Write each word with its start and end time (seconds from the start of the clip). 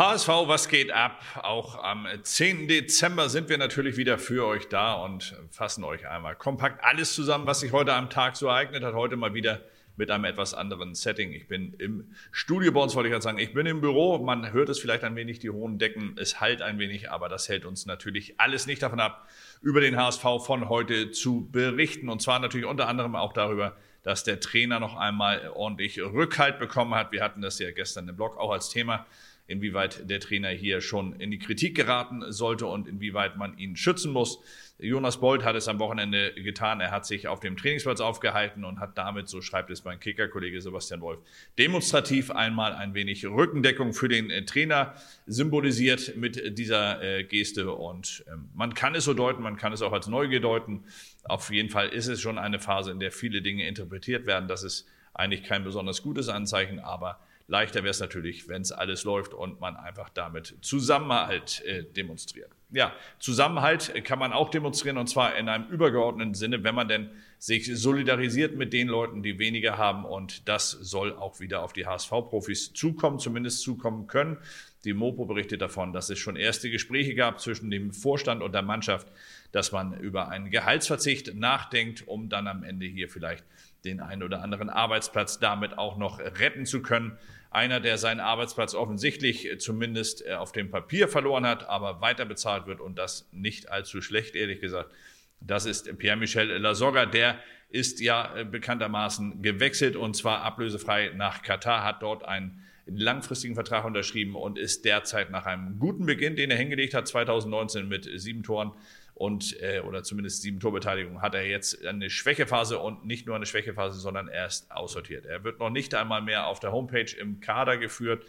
HSV, 0.00 0.28
was 0.46 0.70
geht 0.70 0.92
ab? 0.92 1.20
Auch 1.42 1.84
am 1.84 2.06
10. 2.22 2.68
Dezember 2.68 3.28
sind 3.28 3.50
wir 3.50 3.58
natürlich 3.58 3.98
wieder 3.98 4.18
für 4.18 4.46
euch 4.46 4.66
da 4.70 4.94
und 4.94 5.36
fassen 5.50 5.84
euch 5.84 6.08
einmal 6.08 6.36
kompakt 6.36 6.82
alles 6.82 7.14
zusammen, 7.14 7.46
was 7.46 7.60
sich 7.60 7.72
heute 7.72 7.92
am 7.92 8.08
Tag 8.08 8.34
so 8.36 8.46
ereignet 8.46 8.82
hat. 8.82 8.94
Heute 8.94 9.16
mal 9.16 9.34
wieder 9.34 9.60
mit 9.98 10.10
einem 10.10 10.24
etwas 10.24 10.54
anderen 10.54 10.94
Setting. 10.94 11.34
Ich 11.34 11.48
bin 11.48 11.74
im 11.74 12.14
Studio 12.32 12.72
bei 12.72 12.80
uns, 12.80 12.94
wollte 12.94 13.08
ich 13.08 13.12
gerade 13.12 13.22
sagen. 13.22 13.38
Ich 13.38 13.52
bin 13.52 13.66
im 13.66 13.82
Büro. 13.82 14.16
Man 14.16 14.54
hört 14.54 14.70
es 14.70 14.78
vielleicht 14.78 15.04
ein 15.04 15.16
wenig, 15.16 15.38
die 15.40 15.50
hohen 15.50 15.78
Decken. 15.78 16.16
Es 16.16 16.40
halt 16.40 16.62
ein 16.62 16.78
wenig, 16.78 17.10
aber 17.10 17.28
das 17.28 17.50
hält 17.50 17.66
uns 17.66 17.84
natürlich 17.84 18.40
alles 18.40 18.66
nicht 18.66 18.82
davon 18.82 19.00
ab, 19.00 19.28
über 19.60 19.82
den 19.82 19.98
HSV 19.98 20.22
von 20.42 20.70
heute 20.70 21.10
zu 21.10 21.46
berichten. 21.52 22.08
Und 22.08 22.22
zwar 22.22 22.38
natürlich 22.38 22.66
unter 22.66 22.88
anderem 22.88 23.16
auch 23.16 23.34
darüber, 23.34 23.76
dass 24.02 24.24
der 24.24 24.40
Trainer 24.40 24.80
noch 24.80 24.96
einmal 24.96 25.50
ordentlich 25.54 26.00
Rückhalt 26.00 26.58
bekommen 26.58 26.94
hat. 26.94 27.12
Wir 27.12 27.22
hatten 27.22 27.42
das 27.42 27.58
ja 27.58 27.70
gestern 27.70 28.08
im 28.08 28.16
Blog 28.16 28.38
auch 28.38 28.50
als 28.50 28.70
Thema 28.70 29.04
inwieweit 29.50 30.08
der 30.08 30.20
Trainer 30.20 30.48
hier 30.48 30.80
schon 30.80 31.14
in 31.14 31.30
die 31.30 31.38
Kritik 31.38 31.74
geraten 31.74 32.22
sollte 32.28 32.66
und 32.66 32.86
inwieweit 32.86 33.36
man 33.36 33.58
ihn 33.58 33.76
schützen 33.76 34.12
muss. 34.12 34.40
Jonas 34.78 35.20
Bold 35.20 35.44
hat 35.44 35.56
es 35.56 35.68
am 35.68 35.78
Wochenende 35.78 36.32
getan. 36.34 36.80
Er 36.80 36.90
hat 36.90 37.04
sich 37.04 37.28
auf 37.28 37.40
dem 37.40 37.56
Trainingsplatz 37.56 38.00
aufgehalten 38.00 38.64
und 38.64 38.80
hat 38.80 38.96
damit, 38.96 39.28
so 39.28 39.42
schreibt 39.42 39.70
es 39.70 39.84
mein 39.84 40.00
Kicker-Kollege 40.00 40.60
Sebastian 40.60 41.00
Wolf, 41.00 41.20
demonstrativ 41.58 42.30
einmal 42.30 42.72
ein 42.72 42.94
wenig 42.94 43.26
Rückendeckung 43.26 43.92
für 43.92 44.08
den 44.08 44.30
äh, 44.30 44.44
Trainer 44.44 44.94
symbolisiert 45.26 46.16
mit 46.16 46.58
dieser 46.58 47.02
äh, 47.02 47.24
Geste. 47.24 47.72
Und 47.72 48.24
ähm, 48.30 48.48
man 48.54 48.74
kann 48.74 48.94
es 48.94 49.04
so 49.04 49.14
deuten, 49.14 49.42
man 49.42 49.56
kann 49.56 49.72
es 49.72 49.82
auch 49.82 49.92
als 49.92 50.06
Neugier 50.06 50.40
deuten. 50.40 50.84
Auf 51.24 51.50
jeden 51.50 51.68
Fall 51.68 51.88
ist 51.88 52.06
es 52.06 52.20
schon 52.20 52.38
eine 52.38 52.58
Phase, 52.58 52.90
in 52.90 53.00
der 53.00 53.12
viele 53.12 53.42
Dinge 53.42 53.66
interpretiert 53.66 54.26
werden. 54.26 54.48
Das 54.48 54.62
ist 54.62 54.86
eigentlich 55.12 55.42
kein 55.42 55.64
besonders 55.64 56.02
gutes 56.02 56.28
Anzeichen, 56.28 56.78
aber 56.78 57.20
Leichter 57.50 57.80
wäre 57.80 57.90
es 57.90 57.98
natürlich, 57.98 58.48
wenn 58.48 58.62
es 58.62 58.70
alles 58.70 59.02
läuft 59.02 59.34
und 59.34 59.60
man 59.60 59.76
einfach 59.76 60.08
damit 60.08 60.54
Zusammenhalt 60.60 61.62
äh, 61.66 61.82
demonstriert. 61.82 62.50
Ja, 62.70 62.94
Zusammenhalt 63.18 63.92
kann 64.04 64.20
man 64.20 64.32
auch 64.32 64.50
demonstrieren 64.50 64.96
und 64.96 65.08
zwar 65.08 65.34
in 65.34 65.48
einem 65.48 65.66
übergeordneten 65.66 66.34
Sinne, 66.34 66.62
wenn 66.62 66.76
man 66.76 66.86
denn 66.86 67.10
sich 67.38 67.66
solidarisiert 67.76 68.54
mit 68.54 68.72
den 68.72 68.86
Leuten, 68.86 69.24
die 69.24 69.40
weniger 69.40 69.76
haben 69.76 70.04
und 70.04 70.48
das 70.48 70.70
soll 70.70 71.12
auch 71.16 71.40
wieder 71.40 71.64
auf 71.64 71.72
die 71.72 71.86
HSV-Profis 71.86 72.72
zukommen, 72.72 73.18
zumindest 73.18 73.62
zukommen 73.62 74.06
können. 74.06 74.38
Die 74.84 74.92
Mopo 74.92 75.24
berichtet 75.24 75.60
davon, 75.60 75.92
dass 75.92 76.08
es 76.08 76.20
schon 76.20 76.36
erste 76.36 76.70
Gespräche 76.70 77.16
gab 77.16 77.40
zwischen 77.40 77.70
dem 77.70 77.92
Vorstand 77.92 78.42
und 78.42 78.52
der 78.52 78.62
Mannschaft, 78.62 79.08
dass 79.50 79.72
man 79.72 79.98
über 79.98 80.28
einen 80.28 80.50
Gehaltsverzicht 80.50 81.34
nachdenkt, 81.34 82.06
um 82.06 82.28
dann 82.28 82.46
am 82.46 82.62
Ende 82.62 82.86
hier 82.86 83.08
vielleicht 83.08 83.44
den 83.84 84.00
einen 84.00 84.22
oder 84.22 84.42
anderen 84.42 84.70
Arbeitsplatz 84.70 85.38
damit 85.38 85.78
auch 85.78 85.96
noch 85.96 86.18
retten 86.18 86.66
zu 86.66 86.82
können. 86.82 87.18
Einer, 87.50 87.80
der 87.80 87.98
seinen 87.98 88.20
Arbeitsplatz 88.20 88.74
offensichtlich 88.74 89.50
äh, 89.50 89.58
zumindest 89.58 90.24
äh, 90.26 90.34
auf 90.34 90.52
dem 90.52 90.70
Papier 90.70 91.08
verloren 91.08 91.46
hat, 91.46 91.68
aber 91.68 92.00
weiter 92.00 92.24
bezahlt 92.24 92.66
wird 92.66 92.80
und 92.80 92.98
das 92.98 93.28
nicht 93.32 93.70
allzu 93.70 94.00
schlecht, 94.00 94.36
ehrlich 94.36 94.60
gesagt. 94.60 94.92
Das 95.40 95.64
ist 95.64 95.98
Pierre-Michel 95.98 96.58
Lasogga. 96.58 97.06
Der 97.06 97.38
ist 97.70 98.00
ja 98.00 98.36
äh, 98.36 98.44
bekanntermaßen 98.44 99.42
gewechselt 99.42 99.96
und 99.96 100.14
zwar 100.14 100.42
ablösefrei 100.42 101.12
nach 101.16 101.42
Katar, 101.42 101.84
hat 101.84 102.02
dort 102.02 102.24
einen 102.24 102.62
langfristigen 102.86 103.54
Vertrag 103.54 103.84
unterschrieben 103.84 104.34
und 104.34 104.58
ist 104.58 104.84
derzeit 104.84 105.30
nach 105.30 105.46
einem 105.46 105.78
guten 105.78 106.06
Beginn, 106.06 106.36
den 106.36 106.50
er 106.50 106.56
hingelegt 106.56 106.94
hat, 106.94 107.06
2019 107.08 107.88
mit 107.88 108.08
sieben 108.16 108.42
Toren, 108.42 108.72
und 109.20 109.60
äh, 109.60 109.80
oder 109.80 110.02
zumindest 110.02 110.40
sieben 110.40 110.60
Torbeteiligung 110.60 111.20
hat 111.20 111.34
er 111.34 111.46
jetzt 111.46 111.84
eine 111.84 112.08
Schwächephase 112.08 112.78
und 112.78 113.04
nicht 113.04 113.26
nur 113.26 113.36
eine 113.36 113.44
Schwächephase, 113.44 114.00
sondern 114.00 114.28
er 114.28 114.46
ist 114.46 114.72
aussortiert. 114.72 115.26
Er 115.26 115.44
wird 115.44 115.60
noch 115.60 115.68
nicht 115.68 115.94
einmal 115.94 116.22
mehr 116.22 116.46
auf 116.46 116.58
der 116.58 116.72
Homepage 116.72 117.14
im 117.20 117.38
Kader 117.38 117.76
geführt. 117.76 118.24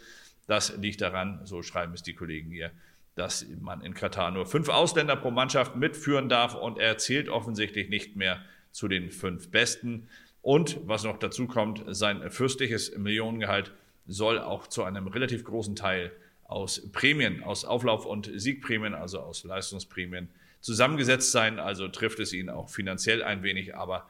Das 0.48 0.76
liegt 0.76 1.00
daran, 1.00 1.40
so 1.44 1.62
schreiben 1.62 1.94
es 1.94 2.02
die 2.02 2.12
Kollegen 2.12 2.50
hier, 2.50 2.72
dass 3.14 3.46
man 3.62 3.80
in 3.80 3.94
Katar 3.94 4.32
nur 4.32 4.44
fünf 4.44 4.68
Ausländer 4.68 5.16
pro 5.16 5.30
Mannschaft 5.30 5.76
mitführen 5.76 6.28
darf 6.28 6.54
und 6.54 6.78
er 6.78 6.98
zählt 6.98 7.30
offensichtlich 7.30 7.88
nicht 7.88 8.16
mehr 8.16 8.44
zu 8.70 8.86
den 8.86 9.10
fünf 9.10 9.50
Besten. 9.50 10.08
Und 10.42 10.78
was 10.86 11.04
noch 11.04 11.18
dazu 11.18 11.46
kommt, 11.46 11.84
sein 11.86 12.30
fürstliches 12.30 12.98
Millionengehalt 12.98 13.72
soll 14.06 14.38
auch 14.38 14.66
zu 14.66 14.84
einem 14.84 15.06
relativ 15.06 15.42
großen 15.44 15.74
Teil 15.74 16.12
aus 16.44 16.92
Prämien, 16.92 17.42
aus 17.42 17.64
Auflauf- 17.64 18.04
und 18.04 18.30
Siegprämien, 18.34 18.92
also 18.92 19.20
aus 19.20 19.42
Leistungsprämien 19.42 20.28
zusammengesetzt 20.62 21.32
sein. 21.32 21.58
Also 21.58 21.88
trifft 21.88 22.18
es 22.20 22.32
ihn 22.32 22.48
auch 22.48 22.70
finanziell 22.70 23.22
ein 23.22 23.42
wenig. 23.42 23.76
Aber 23.76 24.08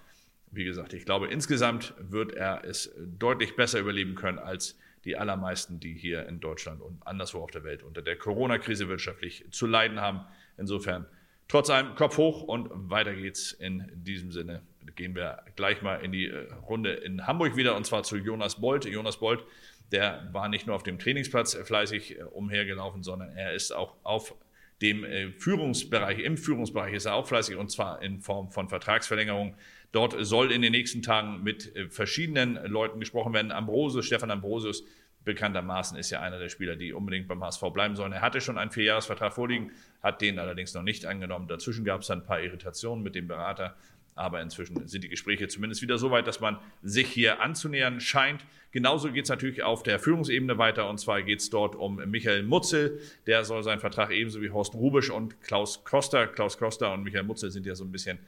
wie 0.52 0.64
gesagt, 0.64 0.92
ich 0.92 1.04
glaube, 1.04 1.26
insgesamt 1.26 1.94
wird 1.98 2.34
er 2.34 2.64
es 2.64 2.94
deutlich 2.96 3.56
besser 3.56 3.80
überleben 3.80 4.14
können 4.14 4.38
als 4.38 4.78
die 5.04 5.16
allermeisten, 5.16 5.80
die 5.80 5.94
hier 5.94 6.26
in 6.28 6.38
Deutschland 6.38 6.80
und 6.80 7.04
anderswo 7.06 7.40
auf 7.40 7.50
der 7.50 7.64
Welt 7.64 7.82
unter 7.82 8.02
der 8.02 8.16
Corona-Krise 8.16 8.88
wirtschaftlich 8.88 9.44
zu 9.50 9.66
leiden 9.66 10.00
haben. 10.00 10.20
Insofern 10.56 11.06
trotz 11.48 11.70
allem 11.70 11.94
Kopf 11.96 12.18
hoch 12.18 12.42
und 12.42 12.90
weiter 12.90 13.14
geht's 13.14 13.52
in 13.52 13.90
diesem 13.94 14.30
Sinne. 14.30 14.62
Gehen 14.94 15.14
wir 15.14 15.42
gleich 15.56 15.82
mal 15.82 15.96
in 15.96 16.12
die 16.12 16.28
äh, 16.28 16.52
Runde 16.68 16.92
in 16.92 17.26
Hamburg 17.26 17.56
wieder 17.56 17.76
und 17.76 17.86
zwar 17.86 18.02
zu 18.02 18.16
Jonas 18.16 18.60
Bolt. 18.60 18.84
Jonas 18.84 19.18
Bolt, 19.18 19.44
der 19.90 20.28
war 20.32 20.48
nicht 20.48 20.66
nur 20.66 20.76
auf 20.76 20.82
dem 20.82 20.98
Trainingsplatz 20.98 21.54
fleißig 21.54 22.18
äh, 22.18 22.22
umhergelaufen, 22.24 23.02
sondern 23.02 23.30
er 23.30 23.54
ist 23.54 23.72
auch 23.72 23.96
auf 24.02 24.34
dem 24.82 25.04
äh, 25.04 25.30
Führungsbereich, 25.30 26.18
im 26.18 26.36
Führungsbereich 26.36 26.92
ist 26.94 27.06
er 27.06 27.14
auch 27.14 27.26
fleißig 27.26 27.56
und 27.56 27.70
zwar 27.70 28.02
in 28.02 28.20
Form 28.20 28.50
von 28.50 28.68
Vertragsverlängerung. 28.68 29.54
Dort 29.92 30.16
soll 30.20 30.52
in 30.52 30.62
den 30.62 30.72
nächsten 30.72 31.02
Tagen 31.02 31.42
mit 31.42 31.74
äh, 31.76 31.88
verschiedenen 31.88 32.54
Leuten 32.66 33.00
gesprochen 33.00 33.32
werden. 33.32 33.52
Ambrosius, 33.52 34.06
Stefan 34.06 34.30
Ambrosius, 34.30 34.84
bekanntermaßen 35.24 35.96
ist 35.98 36.10
ja 36.10 36.20
einer 36.20 36.38
der 36.38 36.48
Spieler, 36.48 36.76
die 36.76 36.92
unbedingt 36.92 37.28
beim 37.28 37.42
HSV 37.44 37.62
bleiben 37.72 37.94
sollen. 37.94 38.12
Er 38.12 38.22
hatte 38.22 38.40
schon 38.40 38.58
einen 38.58 38.72
Vierjahresvertrag 38.72 39.32
vorliegen, 39.32 39.70
hat 40.02 40.20
den 40.20 40.38
allerdings 40.38 40.74
noch 40.74 40.82
nicht 40.82 41.06
angenommen. 41.06 41.46
Dazwischen 41.46 41.84
gab 41.84 42.00
es 42.00 42.08
dann 42.08 42.20
ein 42.20 42.26
paar 42.26 42.40
Irritationen 42.40 43.04
mit 43.04 43.14
dem 43.14 43.28
Berater. 43.28 43.76
Aber 44.14 44.40
inzwischen 44.42 44.86
sind 44.86 45.04
die 45.04 45.08
Gespräche 45.08 45.48
zumindest 45.48 45.82
wieder 45.82 45.98
so 45.98 46.10
weit, 46.10 46.26
dass 46.26 46.40
man 46.40 46.58
sich 46.82 47.08
hier 47.08 47.40
anzunähern 47.40 48.00
scheint. 48.00 48.44
Genauso 48.70 49.10
geht 49.10 49.24
es 49.24 49.30
natürlich 49.30 49.62
auf 49.62 49.82
der 49.82 49.98
Führungsebene 49.98 50.58
weiter. 50.58 50.88
Und 50.88 50.98
zwar 50.98 51.22
geht 51.22 51.40
es 51.40 51.50
dort 51.50 51.74
um 51.74 51.96
Michael 52.10 52.42
Mutzel. 52.42 53.00
Der 53.26 53.44
soll 53.44 53.62
seinen 53.62 53.80
Vertrag 53.80 54.10
ebenso 54.10 54.42
wie 54.42 54.50
Horst 54.50 54.74
Rubisch 54.74 55.10
und 55.10 55.40
Klaus 55.42 55.84
Koster. 55.84 56.26
Klaus 56.26 56.58
Koster 56.58 56.92
und 56.92 57.04
Michael 57.04 57.24
Mutzel 57.24 57.50
sind 57.50 57.66
ja 57.66 57.74
so 57.74 57.84
ein 57.84 57.92
bisschen 57.92 58.18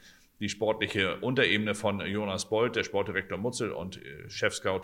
die 0.40 0.48
sportliche 0.48 1.16
Unterebene 1.16 1.74
von 1.74 2.00
Jonas 2.00 2.48
Bold, 2.48 2.76
der 2.76 2.84
Sportdirektor 2.84 3.38
Mutzel 3.38 3.70
und 3.70 3.98
äh, 3.98 4.28
Chefscout 4.28 4.82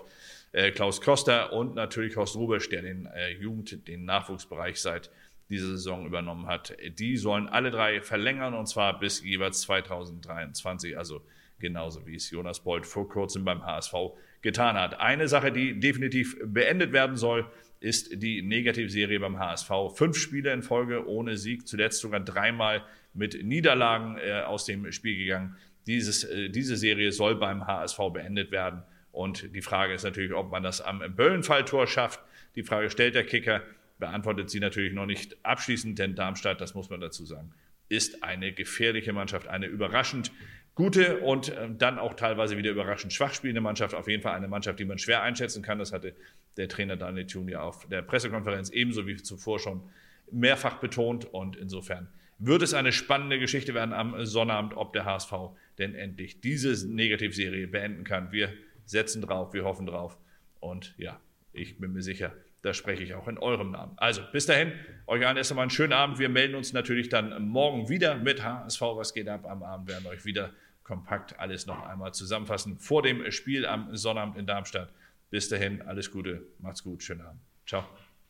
äh, 0.52 0.70
Klaus 0.70 1.00
Koster 1.00 1.52
und 1.52 1.74
natürlich 1.74 2.16
Horst 2.16 2.36
Rubisch, 2.36 2.68
der 2.68 2.82
den 2.82 3.06
äh, 3.06 3.32
Jugend-, 3.32 3.86
den 3.86 4.04
Nachwuchsbereich 4.04 4.80
seit 4.80 5.10
diese 5.50 5.72
Saison 5.72 6.06
übernommen 6.06 6.46
hat. 6.46 6.76
Die 6.98 7.16
sollen 7.16 7.48
alle 7.48 7.70
drei 7.70 8.00
verlängern 8.00 8.54
und 8.54 8.66
zwar 8.66 8.98
bis 8.98 9.22
jeweils 9.22 9.60
2023, 9.62 10.96
also 10.96 11.22
genauso 11.58 12.06
wie 12.06 12.14
es 12.14 12.30
Jonas 12.30 12.60
Bold 12.60 12.86
vor 12.86 13.08
kurzem 13.08 13.44
beim 13.44 13.64
HSV 13.64 13.94
getan 14.40 14.76
hat. 14.76 14.98
Eine 14.98 15.28
Sache, 15.28 15.52
die 15.52 15.78
definitiv 15.78 16.38
beendet 16.42 16.92
werden 16.92 17.16
soll, 17.16 17.50
ist 17.80 18.22
die 18.22 18.42
Negativserie 18.42 19.18
beim 19.20 19.38
HSV. 19.38 19.70
Fünf 19.94 20.16
Spiele 20.16 20.52
in 20.52 20.62
Folge 20.62 21.06
ohne 21.06 21.36
Sieg, 21.36 21.66
zuletzt 21.66 22.00
sogar 22.00 22.20
dreimal 22.20 22.84
mit 23.14 23.42
Niederlagen 23.42 24.18
äh, 24.18 24.42
aus 24.42 24.66
dem 24.66 24.90
Spiel 24.92 25.16
gegangen. 25.16 25.56
Dieses, 25.86 26.24
äh, 26.24 26.50
diese 26.50 26.76
Serie 26.76 27.10
soll 27.10 27.36
beim 27.36 27.66
HSV 27.66 27.98
beendet 28.12 28.52
werden. 28.52 28.82
Und 29.12 29.54
die 29.54 29.62
Frage 29.62 29.94
ist 29.94 30.04
natürlich, 30.04 30.32
ob 30.32 30.50
man 30.50 30.62
das 30.62 30.80
am 30.80 31.02
Böllenfalltor 31.16 31.86
schafft. 31.86 32.20
Die 32.54 32.62
Frage 32.62 32.90
stellt 32.90 33.14
der 33.14 33.24
Kicker 33.24 33.62
beantwortet 34.00 34.50
sie 34.50 34.58
natürlich 34.58 34.92
noch 34.92 35.06
nicht 35.06 35.36
abschließend, 35.44 35.98
denn 35.98 36.16
Darmstadt, 36.16 36.60
das 36.60 36.74
muss 36.74 36.90
man 36.90 37.00
dazu 37.00 37.24
sagen, 37.24 37.52
ist 37.88 38.22
eine 38.24 38.52
gefährliche 38.52 39.12
Mannschaft, 39.12 39.48
eine 39.48 39.66
überraschend 39.66 40.32
gute 40.74 41.18
und 41.18 41.52
ähm, 41.58 41.78
dann 41.78 41.98
auch 41.98 42.14
teilweise 42.14 42.56
wieder 42.56 42.70
überraschend 42.70 43.12
schwach 43.12 43.34
spielende 43.34 43.60
Mannschaft. 43.60 43.94
Auf 43.94 44.08
jeden 44.08 44.22
Fall 44.22 44.34
eine 44.34 44.48
Mannschaft, 44.48 44.78
die 44.78 44.84
man 44.84 44.98
schwer 44.98 45.22
einschätzen 45.22 45.62
kann. 45.62 45.78
Das 45.78 45.92
hatte 45.92 46.14
der 46.56 46.68
Trainer 46.68 46.96
Daniel 46.96 47.26
Thun 47.26 47.48
ja 47.48 47.60
auf 47.60 47.86
der 47.88 48.02
Pressekonferenz 48.02 48.70
ebenso 48.70 49.06
wie 49.06 49.16
zuvor 49.16 49.58
schon 49.58 49.82
mehrfach 50.30 50.78
betont. 50.78 51.26
Und 51.26 51.56
insofern 51.56 52.08
wird 52.38 52.62
es 52.62 52.72
eine 52.72 52.92
spannende 52.92 53.38
Geschichte 53.38 53.74
werden 53.74 53.92
am 53.92 54.24
Sonnabend, 54.24 54.74
ob 54.74 54.92
der 54.92 55.04
HSV 55.04 55.32
denn 55.78 55.94
endlich 55.94 56.40
diese 56.40 56.88
Negativserie 56.88 57.66
beenden 57.66 58.04
kann. 58.04 58.32
Wir 58.32 58.52
setzen 58.86 59.20
drauf, 59.20 59.52
wir 59.52 59.64
hoffen 59.64 59.86
drauf. 59.86 60.16
Und 60.60 60.94
ja, 60.96 61.20
ich 61.52 61.78
bin 61.78 61.92
mir 61.92 62.02
sicher, 62.02 62.32
da 62.62 62.74
spreche 62.74 63.02
ich 63.02 63.14
auch 63.14 63.26
in 63.28 63.38
eurem 63.38 63.70
Namen. 63.70 63.92
Also 63.96 64.22
bis 64.32 64.46
dahin, 64.46 64.72
euch 65.06 65.26
allen 65.26 65.36
erst 65.36 65.50
einmal 65.50 65.64
einen 65.64 65.70
schönen 65.70 65.92
Abend. 65.92 66.18
Wir 66.18 66.28
melden 66.28 66.54
uns 66.54 66.72
natürlich 66.72 67.08
dann 67.08 67.48
morgen 67.48 67.88
wieder 67.88 68.16
mit 68.16 68.42
HSV. 68.42 68.80
Was 68.80 69.14
geht 69.14 69.28
ab? 69.28 69.46
Am 69.46 69.62
Abend 69.62 69.88
werden 69.88 70.06
euch 70.06 70.24
wieder 70.24 70.52
kompakt 70.82 71.38
alles 71.38 71.66
noch 71.66 71.86
einmal 71.86 72.12
zusammenfassen 72.12 72.78
vor 72.78 73.02
dem 73.02 73.30
Spiel 73.30 73.64
am 73.64 73.96
Sonnabend 73.96 74.36
in 74.36 74.46
Darmstadt. 74.46 74.92
Bis 75.30 75.48
dahin, 75.48 75.82
alles 75.82 76.10
Gute, 76.10 76.42
macht's 76.58 76.82
gut, 76.82 77.02
schönen 77.02 77.20
Abend. 77.22 77.40
Ciao. 77.66 77.84